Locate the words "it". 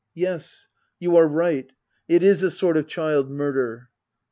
2.07-2.23